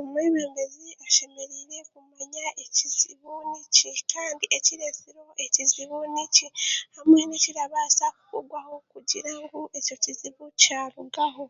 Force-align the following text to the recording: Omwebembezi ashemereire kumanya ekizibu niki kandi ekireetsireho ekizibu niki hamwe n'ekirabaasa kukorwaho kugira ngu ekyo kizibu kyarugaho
Omwebembezi 0.00 0.88
ashemereire 1.06 1.76
kumanya 1.90 2.44
ekizibu 2.64 3.30
niki 3.52 3.90
kandi 4.12 4.44
ekireetsireho 4.56 5.32
ekizibu 5.44 5.96
niki 6.14 6.46
hamwe 6.96 7.20
n'ekirabaasa 7.24 8.06
kukorwaho 8.16 8.74
kugira 8.92 9.30
ngu 9.40 9.60
ekyo 9.78 9.96
kizibu 10.02 10.44
kyarugaho 10.60 11.44